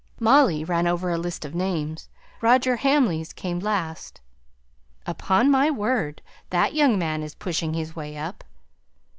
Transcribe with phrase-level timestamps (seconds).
[0.19, 2.09] Molly ran over a list of names.
[2.41, 4.19] Roger Hamley's came last.
[5.05, 6.23] "Upon my word!
[6.49, 8.43] That young man is pushing his way up!"